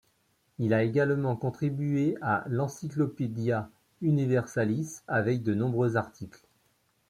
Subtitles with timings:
[0.57, 3.69] Il a également contribué à l'Encyclopædia
[4.01, 6.43] Universalis avec de nombreux articles.